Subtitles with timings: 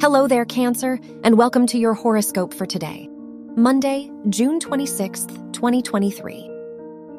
[0.00, 3.08] Hello there, Cancer, and welcome to your horoscope for today,
[3.56, 6.48] Monday, June 26th, 2023.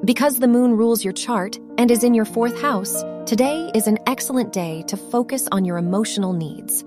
[0.05, 3.97] Because the moon rules your chart and is in your fourth house, today is an
[4.07, 6.85] excellent day to focus on your emotional needs.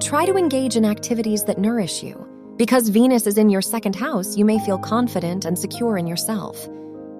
[0.00, 2.26] Try to engage in activities that nourish you.
[2.56, 6.66] Because Venus is in your second house, you may feel confident and secure in yourself.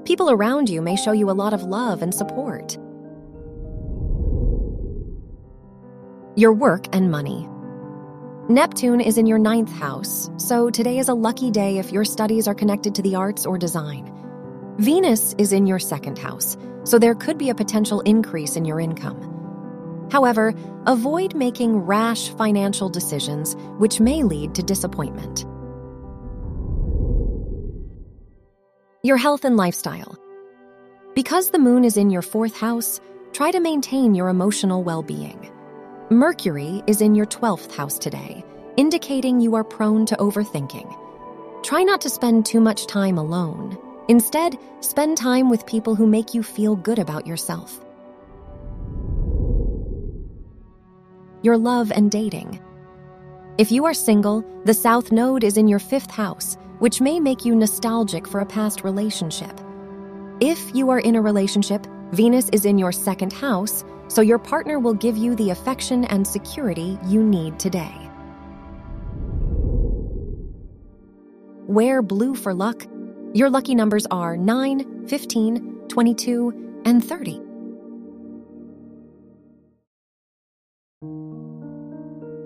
[0.06, 2.78] People around you may show you a lot of love and support.
[6.36, 7.46] Your work and money.
[8.50, 12.46] Neptune is in your ninth house, so today is a lucky day if your studies
[12.46, 14.12] are connected to the arts or design.
[14.76, 18.80] Venus is in your second house, so there could be a potential increase in your
[18.80, 20.08] income.
[20.12, 20.52] However,
[20.84, 25.46] avoid making rash financial decisions, which may lead to disappointment.
[29.02, 30.18] Your health and lifestyle.
[31.14, 33.00] Because the moon is in your fourth house,
[33.32, 35.50] try to maintain your emotional well being.
[36.14, 38.44] Mercury is in your 12th house today,
[38.76, 40.88] indicating you are prone to overthinking.
[41.64, 43.76] Try not to spend too much time alone.
[44.08, 47.84] Instead, spend time with people who make you feel good about yourself.
[51.42, 52.62] Your love and dating.
[53.58, 57.44] If you are single, the South Node is in your fifth house, which may make
[57.44, 59.60] you nostalgic for a past relationship.
[60.38, 64.78] If you are in a relationship, Venus is in your second house, so your partner
[64.78, 67.94] will give you the affection and security you need today.
[71.66, 72.86] Wear blue for luck.
[73.32, 77.40] Your lucky numbers are 9, 15, 22, and 30.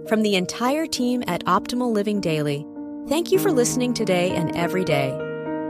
[0.08, 2.64] From the entire team at Optimal Living Daily,
[3.08, 5.27] thank you for listening today and every day.